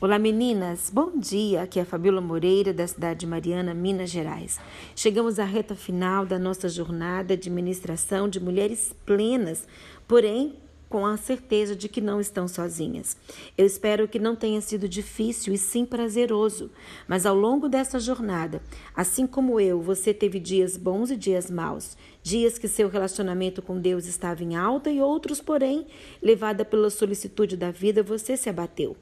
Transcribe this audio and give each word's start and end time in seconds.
Olá 0.00 0.16
meninas, 0.16 0.90
bom 0.94 1.18
dia. 1.18 1.62
Aqui 1.62 1.80
é 1.80 1.82
a 1.82 1.84
Fabiola 1.84 2.20
Moreira, 2.20 2.72
da 2.72 2.86
cidade 2.86 3.18
de 3.18 3.26
Mariana, 3.26 3.74
Minas 3.74 4.08
Gerais. 4.08 4.60
Chegamos 4.94 5.40
à 5.40 5.44
reta 5.44 5.74
final 5.74 6.24
da 6.24 6.38
nossa 6.38 6.68
jornada 6.68 7.36
de 7.36 7.50
ministração 7.50 8.28
de 8.28 8.38
mulheres 8.38 8.94
plenas, 9.04 9.66
porém 10.06 10.54
com 10.88 11.04
a 11.04 11.16
certeza 11.16 11.74
de 11.74 11.88
que 11.88 12.00
não 12.00 12.20
estão 12.20 12.46
sozinhas. 12.46 13.16
Eu 13.58 13.66
espero 13.66 14.06
que 14.06 14.20
não 14.20 14.36
tenha 14.36 14.60
sido 14.60 14.88
difícil 14.88 15.52
e 15.52 15.58
sim 15.58 15.84
prazeroso, 15.84 16.70
mas 17.08 17.26
ao 17.26 17.34
longo 17.34 17.68
dessa 17.68 17.98
jornada, 17.98 18.62
assim 18.94 19.26
como 19.26 19.58
eu, 19.58 19.82
você 19.82 20.14
teve 20.14 20.38
dias 20.38 20.76
bons 20.76 21.10
e 21.10 21.16
dias 21.16 21.50
maus, 21.50 21.96
dias 22.22 22.56
que 22.56 22.68
seu 22.68 22.88
relacionamento 22.88 23.60
com 23.60 23.80
Deus 23.80 24.06
estava 24.06 24.44
em 24.44 24.54
alta 24.54 24.90
e 24.90 25.02
outros, 25.02 25.40
porém, 25.40 25.88
levada 26.22 26.64
pela 26.64 26.88
solicitude 26.88 27.56
da 27.56 27.72
vida, 27.72 28.00
você 28.00 28.36
se 28.36 28.48
abateu. 28.48 28.96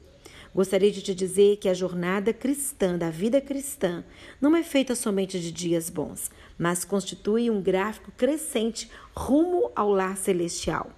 Gostaria 0.53 0.91
de 0.91 1.01
te 1.01 1.13
dizer 1.13 1.57
que 1.57 1.69
a 1.69 1.73
jornada 1.73 2.33
cristã, 2.33 2.97
da 2.97 3.09
vida 3.09 3.39
cristã, 3.39 4.03
não 4.41 4.55
é 4.55 4.63
feita 4.63 4.95
somente 4.95 5.39
de 5.39 5.51
dias 5.51 5.89
bons, 5.89 6.31
mas 6.57 6.83
constitui 6.83 7.49
um 7.49 7.61
gráfico 7.61 8.11
crescente 8.17 8.89
rumo 9.15 9.71
ao 9.75 9.89
lar 9.91 10.17
celestial. 10.17 10.89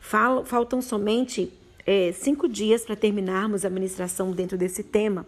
Faltam 0.00 0.82
somente 0.82 1.52
é, 1.86 2.12
cinco 2.12 2.48
dias 2.48 2.84
para 2.84 2.96
terminarmos 2.96 3.64
a 3.64 3.70
ministração 3.70 4.32
dentro 4.32 4.58
desse 4.58 4.82
tema. 4.82 5.26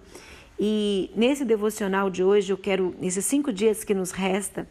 E 0.58 1.10
nesse 1.16 1.44
devocional 1.44 2.10
de 2.10 2.22
hoje, 2.22 2.52
eu 2.52 2.58
quero, 2.58 2.94
nesses 3.00 3.24
cinco 3.24 3.50
dias 3.50 3.82
que 3.82 3.94
nos 3.94 4.10
resta, 4.10 4.68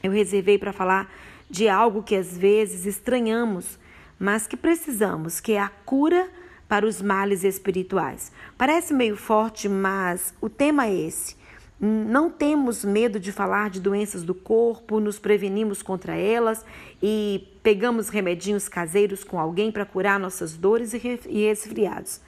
eu 0.00 0.12
reservei 0.12 0.58
para 0.58 0.72
falar 0.72 1.12
de 1.50 1.68
algo 1.68 2.02
que 2.02 2.14
às 2.14 2.38
vezes 2.38 2.86
estranhamos, 2.86 3.78
mas 4.18 4.46
que 4.46 4.56
precisamos, 4.56 5.40
que 5.40 5.52
é 5.52 5.60
a 5.60 5.68
cura 5.68 6.30
para 6.72 6.86
os 6.86 7.02
males 7.02 7.44
espirituais. 7.44 8.32
Parece 8.56 8.94
meio 8.94 9.14
forte, 9.14 9.68
mas 9.68 10.32
o 10.40 10.48
tema 10.48 10.86
é 10.86 10.94
esse. 10.94 11.36
Não 11.78 12.30
temos 12.30 12.82
medo 12.82 13.20
de 13.20 13.30
falar 13.30 13.68
de 13.68 13.78
doenças 13.78 14.22
do 14.22 14.34
corpo, 14.34 14.98
nos 14.98 15.18
prevenimos 15.18 15.82
contra 15.82 16.16
elas 16.16 16.64
e 17.02 17.46
pegamos 17.62 18.08
remedinhos 18.08 18.70
caseiros 18.70 19.22
com 19.22 19.38
alguém 19.38 19.70
para 19.70 19.84
curar 19.84 20.18
nossas 20.18 20.56
dores 20.56 20.94
e 20.94 21.44
resfriados. 21.44 22.22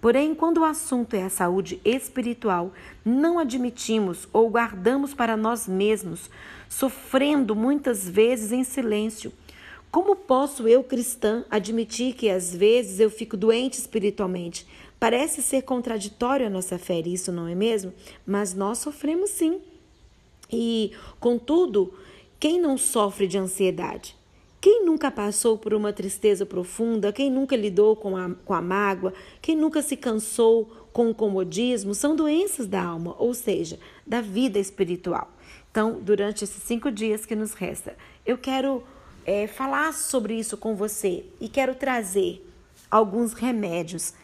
Porém, 0.00 0.34
quando 0.34 0.62
o 0.62 0.64
assunto 0.64 1.12
é 1.12 1.24
a 1.24 1.28
saúde 1.28 1.78
espiritual, 1.84 2.72
não 3.04 3.38
admitimos 3.38 4.26
ou 4.32 4.48
guardamos 4.48 5.12
para 5.12 5.36
nós 5.36 5.68
mesmos, 5.68 6.30
sofrendo 6.70 7.54
muitas 7.54 8.08
vezes 8.08 8.50
em 8.50 8.64
silêncio 8.64 9.30
como 9.90 10.14
posso 10.14 10.68
eu, 10.68 10.84
cristã, 10.84 11.44
admitir 11.50 12.14
que 12.14 12.30
às 12.30 12.54
vezes 12.54 13.00
eu 13.00 13.10
fico 13.10 13.36
doente 13.36 13.74
espiritualmente? 13.74 14.66
Parece 15.00 15.42
ser 15.42 15.62
contraditório 15.62 16.46
a 16.46 16.50
nossa 16.50 16.78
fé, 16.78 17.00
isso 17.00 17.32
não 17.32 17.48
é 17.48 17.54
mesmo? 17.54 17.92
Mas 18.24 18.54
nós 18.54 18.78
sofremos 18.78 19.30
sim. 19.30 19.60
E, 20.52 20.92
contudo, 21.18 21.92
quem 22.38 22.60
não 22.60 22.78
sofre 22.78 23.26
de 23.26 23.36
ansiedade? 23.36 24.14
Quem 24.60 24.84
nunca 24.84 25.10
passou 25.10 25.56
por 25.56 25.72
uma 25.74 25.92
tristeza 25.92 26.44
profunda? 26.44 27.12
Quem 27.12 27.30
nunca 27.30 27.56
lidou 27.56 27.96
com 27.96 28.16
a, 28.16 28.30
com 28.44 28.52
a 28.52 28.60
mágoa? 28.60 29.12
Quem 29.40 29.56
nunca 29.56 29.82
se 29.82 29.96
cansou 29.96 30.70
com 30.92 31.10
o 31.10 31.14
comodismo? 31.14 31.94
São 31.94 32.14
doenças 32.14 32.66
da 32.66 32.82
alma, 32.82 33.16
ou 33.18 33.32
seja, 33.32 33.78
da 34.06 34.20
vida 34.20 34.58
espiritual. 34.58 35.32
Então, 35.70 35.98
durante 36.00 36.44
esses 36.44 36.62
cinco 36.62 36.92
dias 36.92 37.24
que 37.24 37.34
nos 37.34 37.54
resta, 37.54 37.96
eu 38.26 38.36
quero 38.36 38.84
é, 39.24 39.46
falar 39.46 39.92
sobre 39.92 40.34
isso 40.34 40.56
com 40.56 40.74
você 40.74 41.24
e 41.40 41.48
quero 41.48 41.74
trazer 41.74 42.46
alguns 42.90 43.32
remédios 43.32 44.14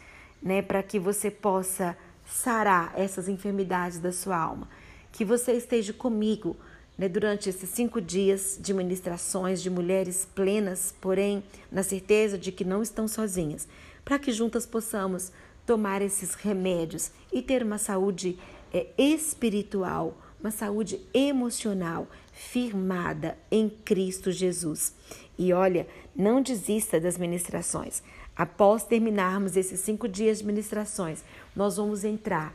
né, 0.41 0.61
para 0.61 0.83
que 0.83 0.99
você 0.99 1.31
possa 1.31 1.97
sarar 2.25 2.93
essas 2.95 3.29
enfermidades 3.29 3.99
da 3.99 4.11
sua 4.11 4.37
alma. 4.37 4.67
Que 5.11 5.23
você 5.23 5.53
esteja 5.53 5.93
comigo 5.93 6.55
né, 6.97 7.07
durante 7.07 7.49
esses 7.49 7.69
cinco 7.69 8.01
dias 8.01 8.57
de 8.59 8.73
ministrações 8.73 9.61
de 9.61 9.69
mulheres 9.69 10.27
plenas, 10.35 10.93
porém 10.99 11.43
na 11.71 11.83
certeza 11.83 12.37
de 12.37 12.51
que 12.51 12.65
não 12.65 12.81
estão 12.81 13.07
sozinhas, 13.07 13.67
para 14.03 14.19
que 14.19 14.31
juntas 14.31 14.65
possamos 14.65 15.31
tomar 15.65 16.01
esses 16.01 16.33
remédios 16.33 17.11
e 17.31 17.41
ter 17.41 17.63
uma 17.63 17.77
saúde 17.77 18.37
é, 18.73 18.87
espiritual 18.97 20.17
uma 20.39 20.51
saúde 20.51 20.99
emocional 21.13 22.07
firmada 22.31 23.37
em 23.49 23.69
Cristo 23.69 24.31
Jesus. 24.31 24.93
E 25.37 25.53
olha, 25.53 25.87
não 26.15 26.41
desista 26.41 26.99
das 26.99 27.17
ministrações. 27.17 28.01
Após 28.35 28.83
terminarmos 28.83 29.57
esses 29.57 29.79
cinco 29.79 30.07
dias 30.07 30.39
de 30.39 30.45
ministrações, 30.45 31.23
nós 31.55 31.77
vamos 31.77 32.03
entrar 32.03 32.53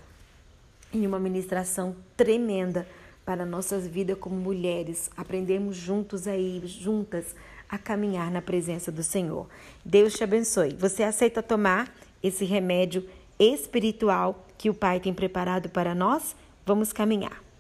em 0.93 1.07
uma 1.07 1.19
ministração 1.19 1.97
tremenda 2.17 2.87
para 3.25 3.47
nossas 3.47 3.87
vidas 3.87 4.19
como 4.19 4.37
mulheres. 4.37 5.11
Aprendemos 5.17 5.77
juntos 5.77 6.27
aí, 6.27 6.63
juntas, 6.65 7.35
a 7.69 7.79
caminhar 7.79 8.31
na 8.31 8.43
presença 8.43 8.93
do 8.93 9.03
Senhor. 9.03 9.49
Deus 9.85 10.13
te 10.13 10.23
abençoe. 10.23 10.75
Você 10.75 11.03
aceita 11.03 11.43
tomar 11.43 11.93
esse 12.23 12.45
remédio 12.45 13.09
espiritual 13.39 14.47
que 14.59 14.71
o 14.71 14.75
Pai 14.75 15.01
tem 15.01 15.13
preparado 15.13 15.69
para 15.69 15.95
nós? 15.95 16.37
Vamos 16.65 16.93
caminhar. 16.93 17.52